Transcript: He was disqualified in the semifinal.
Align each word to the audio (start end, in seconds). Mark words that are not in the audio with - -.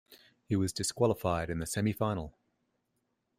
He 0.47 0.55
was 0.55 0.73
disqualified 0.73 1.51
in 1.51 1.59
the 1.59 1.65
semifinal. 1.67 2.33